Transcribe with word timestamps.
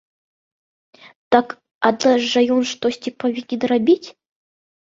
Так, 1.35 1.47
аднак 1.89 2.25
жа 2.31 2.39
ён 2.57 2.61
штосьці 2.73 3.15
павінен 3.25 3.69
рабіць. 3.75 4.03